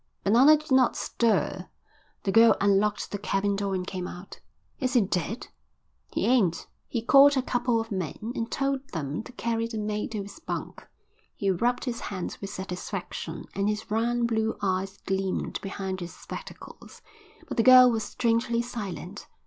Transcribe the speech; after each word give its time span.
Bananas 0.23 0.57
did 0.63 0.71
not 0.71 0.95
stir. 0.97 1.69
The 2.23 2.31
girl 2.31 2.55
unlocked 2.59 3.11
the 3.11 3.19
cabin 3.19 3.55
door 3.55 3.75
and 3.75 3.85
came 3.85 4.07
out. 4.07 4.39
"Is 4.79 4.93
he 4.93 5.01
dead?" 5.01 5.49
"He 6.11 6.25
ain't." 6.25 6.65
He 6.87 7.03
called 7.03 7.37
a 7.37 7.43
couple 7.43 7.79
of 7.79 7.91
men 7.91 8.31
and 8.33 8.49
told 8.51 8.87
them 8.93 9.21
to 9.21 9.31
carry 9.33 9.67
the 9.67 9.77
mate 9.77 10.09
to 10.13 10.23
his 10.23 10.39
bunk. 10.39 10.87
He 11.35 11.51
rubbed 11.51 11.85
his 11.85 11.99
hands 11.99 12.41
with 12.41 12.49
satisfaction 12.49 13.45
and 13.53 13.69
his 13.69 13.91
round 13.91 14.27
blue 14.27 14.57
eyes 14.59 14.97
gleamed 15.05 15.61
behind 15.61 15.99
his 15.99 16.15
spectacles. 16.15 17.03
But 17.47 17.57
the 17.57 17.61
girl 17.61 17.91
was 17.91 18.03
strangely 18.03 18.63
silent. 18.63 19.27